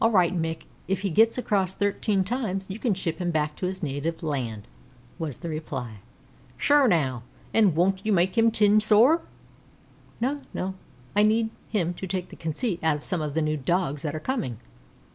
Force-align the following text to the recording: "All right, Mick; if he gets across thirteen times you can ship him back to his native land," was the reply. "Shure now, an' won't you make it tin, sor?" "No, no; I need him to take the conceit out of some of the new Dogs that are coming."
"All 0.03 0.09
right, 0.09 0.35
Mick; 0.35 0.63
if 0.87 1.01
he 1.01 1.11
gets 1.11 1.37
across 1.37 1.75
thirteen 1.75 2.23
times 2.23 2.65
you 2.67 2.79
can 2.79 2.95
ship 2.95 3.19
him 3.19 3.29
back 3.29 3.55
to 3.57 3.67
his 3.67 3.83
native 3.83 4.23
land," 4.23 4.67
was 5.19 5.37
the 5.37 5.47
reply. 5.47 5.97
"Shure 6.57 6.87
now, 6.87 7.21
an' 7.53 7.75
won't 7.75 8.03
you 8.03 8.11
make 8.11 8.35
it 8.35 8.51
tin, 8.51 8.79
sor?" 8.79 9.21
"No, 10.19 10.41
no; 10.55 10.73
I 11.15 11.21
need 11.21 11.51
him 11.69 11.93
to 11.93 12.07
take 12.07 12.29
the 12.29 12.35
conceit 12.35 12.83
out 12.83 12.97
of 12.97 13.03
some 13.03 13.21
of 13.21 13.35
the 13.35 13.43
new 13.43 13.57
Dogs 13.57 14.01
that 14.01 14.15
are 14.15 14.19
coming." 14.19 14.57